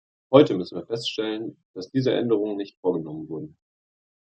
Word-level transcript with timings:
Heute 0.31 0.55
müssen 0.55 0.77
wir 0.79 0.87
feststellen, 0.87 1.61
dass 1.75 1.91
diese 1.91 2.11
Änderungen 2.11 2.57
nicht 2.57 2.79
vorgenommen 2.79 3.29
wurden. 3.29 3.55